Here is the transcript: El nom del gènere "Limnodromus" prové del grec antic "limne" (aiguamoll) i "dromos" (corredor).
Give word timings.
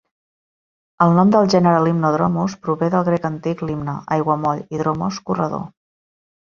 El 1.05 1.13
nom 1.19 1.33
del 1.35 1.51
gènere 1.55 1.83
"Limnodromus" 1.89 2.57
prové 2.65 2.91
del 2.97 3.07
grec 3.13 3.31
antic 3.33 3.65
"limne" 3.69 3.97
(aiguamoll) 4.19 4.67
i 4.79 4.85
"dromos" 4.85 5.25
(corredor). 5.31 5.67